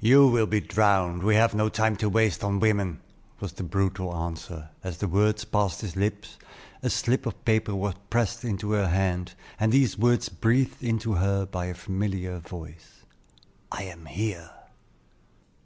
[0.00, 2.98] "You will be drowned; we have no time to waste on women;"
[3.38, 6.38] was the brutal answer; but as the words passed his lips,
[6.82, 11.42] a slip of paper was pressed into her hand, and these words breathed into her
[11.42, 13.04] ear by a familiar voice:
[13.70, 14.50] "I am here!"